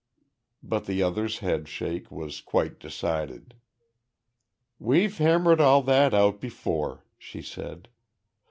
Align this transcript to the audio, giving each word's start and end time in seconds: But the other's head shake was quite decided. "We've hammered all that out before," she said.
But 0.63 0.85
the 0.87 1.03
other's 1.03 1.37
head 1.45 1.67
shake 1.67 2.09
was 2.09 2.41
quite 2.41 2.79
decided. 2.79 3.53
"We've 4.79 5.15
hammered 5.19 5.61
all 5.61 5.83
that 5.83 6.11
out 6.11 6.41
before," 6.41 7.05
she 7.19 7.43
said. 7.43 7.87